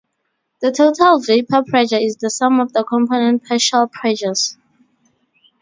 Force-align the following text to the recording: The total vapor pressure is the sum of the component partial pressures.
The 0.63 0.71
total 0.71 1.19
vapor 1.19 1.63
pressure 1.69 1.99
is 1.99 2.15
the 2.17 2.31
sum 2.31 2.59
of 2.59 2.73
the 2.73 2.83
component 2.83 3.43
partial 3.47 3.85
pressures. 3.85 4.57